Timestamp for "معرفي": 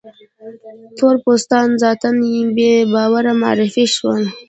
3.41-3.85